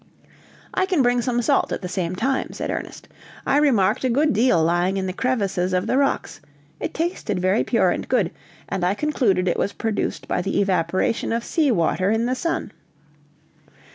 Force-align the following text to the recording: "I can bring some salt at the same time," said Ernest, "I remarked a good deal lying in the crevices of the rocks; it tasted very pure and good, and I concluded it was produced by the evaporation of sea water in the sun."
"I 0.73 0.87
can 0.87 1.03
bring 1.03 1.21
some 1.21 1.43
salt 1.43 1.71
at 1.71 1.83
the 1.83 1.87
same 1.87 2.15
time," 2.15 2.53
said 2.53 2.71
Ernest, 2.71 3.07
"I 3.45 3.57
remarked 3.57 4.03
a 4.03 4.09
good 4.09 4.33
deal 4.33 4.63
lying 4.63 4.97
in 4.97 5.05
the 5.05 5.13
crevices 5.13 5.73
of 5.73 5.85
the 5.85 5.95
rocks; 5.95 6.41
it 6.79 6.91
tasted 6.95 7.37
very 7.39 7.63
pure 7.63 7.91
and 7.91 8.09
good, 8.09 8.31
and 8.67 8.83
I 8.83 8.95
concluded 8.95 9.47
it 9.47 9.59
was 9.59 9.73
produced 9.73 10.27
by 10.27 10.41
the 10.41 10.59
evaporation 10.59 11.31
of 11.31 11.43
sea 11.43 11.69
water 11.69 12.09
in 12.09 12.25
the 12.25 12.33
sun." 12.33 12.71